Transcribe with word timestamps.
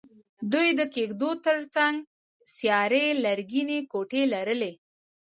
دوی 0.51 0.67
د 0.79 0.81
کېږدیو 0.95 1.31
تر 1.45 1.57
څنګ 1.75 1.95
سیارې 2.55 3.05
لرګینې 3.23 3.79
کوټې 3.91 4.21
لرلې. 4.33 4.73